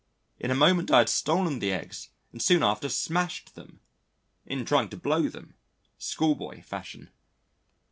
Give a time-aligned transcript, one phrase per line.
[0.39, 3.81] In a moment I had stolen the eggs and soon after smashed them
[4.47, 5.53] in trying to blow them,
[5.99, 7.11] schoolboy fashion.